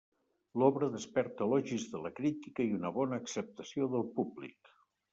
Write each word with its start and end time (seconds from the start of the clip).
L'obra 0.61 0.89
desperta 0.95 1.45
elogis 1.49 1.87
de 1.93 2.03
la 2.07 2.13
crítica 2.21 2.67
i 2.71 2.75
una 2.81 2.95
bona 2.99 3.23
acceptació 3.25 3.95
del 3.97 4.11
públic. 4.21 4.79